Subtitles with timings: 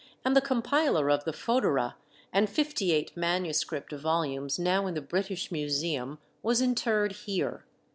[0.25, 1.93] and the compiler of the Fœdera
[2.33, 7.65] and fifty eight manuscript volumes now in the British Museum, was interred here.